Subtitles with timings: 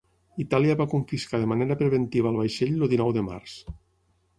[0.43, 3.61] Itàlia va confiscar de manera preventiva el vaixell el dinou de març.